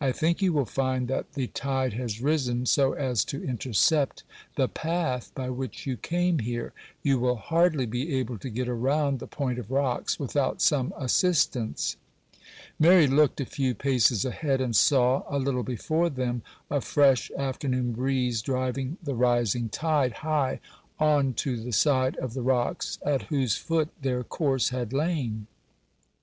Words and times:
I 0.00 0.10
think 0.10 0.40
you 0.40 0.54
will 0.54 0.64
find 0.64 1.06
that 1.08 1.34
the 1.34 1.48
tide 1.48 1.92
has 1.92 2.22
risen 2.22 2.64
so 2.64 2.94
as 2.94 3.26
to 3.26 3.44
intercept 3.44 4.22
the 4.54 4.68
path 4.68 5.30
by 5.34 5.50
which 5.50 5.86
you 5.86 5.98
came 5.98 6.38
here. 6.38 6.72
You 7.02 7.18
will 7.18 7.36
hardly 7.36 7.84
be 7.84 8.14
able 8.16 8.38
to 8.38 8.48
get 8.48 8.70
around 8.70 9.18
the 9.18 9.26
point 9.26 9.58
of 9.58 9.70
rocks 9.70 10.18
without 10.18 10.62
some 10.62 10.94
assistance.' 10.96 11.96
Mary 12.78 13.06
looked 13.06 13.38
a 13.38 13.44
few 13.44 13.74
paces 13.74 14.24
ahead, 14.24 14.62
and 14.62 14.74
saw, 14.74 15.24
a 15.28 15.36
little 15.38 15.62
before 15.62 16.08
them, 16.08 16.40
a 16.70 16.80
fresh 16.80 17.30
afternoon 17.32 17.92
breeze 17.92 18.40
driving 18.40 18.96
the 19.02 19.14
rising 19.14 19.68
tide 19.68 20.12
high 20.24 20.58
on 20.98 21.34
to 21.34 21.62
the 21.62 21.72
side 21.74 22.16
of 22.16 22.32
the 22.32 22.40
rocks, 22.40 22.98
at 23.04 23.24
whose 23.24 23.58
foot 23.58 23.90
their 24.00 24.24
course 24.24 24.70
had 24.70 24.94
lain. 24.94 25.46